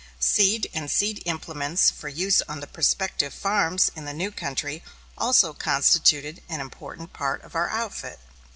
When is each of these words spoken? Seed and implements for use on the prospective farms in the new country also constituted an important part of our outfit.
Seed 0.19 0.67
and 0.73 0.89
implements 1.25 1.91
for 1.91 2.07
use 2.07 2.41
on 2.49 2.59
the 2.59 2.65
prospective 2.65 3.35
farms 3.35 3.91
in 3.95 4.05
the 4.05 4.15
new 4.15 4.31
country 4.31 4.83
also 5.15 5.53
constituted 5.53 6.41
an 6.49 6.59
important 6.59 7.13
part 7.13 7.43
of 7.43 7.53
our 7.53 7.69
outfit. 7.69 8.19